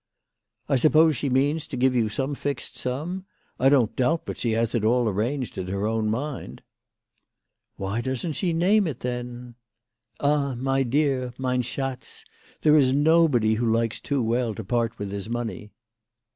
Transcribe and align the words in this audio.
"I 0.67 0.77
suppose 0.77 1.15
she 1.15 1.29
means 1.29 1.67
to 1.67 1.77
give 1.77 1.93
you 1.93 2.09
some 2.09 2.33
fixed 2.33 2.75
sum. 2.75 3.25
I 3.59 3.69
don't 3.69 3.95
doubt 3.95 4.25
but 4.25 4.39
she 4.39 4.53
has 4.53 4.73
it 4.73 4.83
all 4.83 5.07
arranged 5.07 5.59
in 5.59 5.67
her 5.67 5.85
own 5.85 6.09
mind."" 6.09 6.63
Why 7.77 8.01
doesn't 8.01 8.31
she 8.33 8.51
name 8.51 8.87
it, 8.87 9.01
then?" 9.01 9.53
1 10.21 10.27
'Ah, 10.31 10.55
my 10.55 10.81
dear, 10.81 11.35
mein 11.37 11.61
schatz, 11.61 12.25
there 12.63 12.75
is 12.75 12.93
nobody 12.93 13.53
who 13.53 13.71
likes 13.71 13.99
too 13.99 14.23
well 14.23 14.55
to 14.55 14.63
part 14.63 14.97
with 14.97 15.11
his 15.11 15.29
money." 15.29 15.69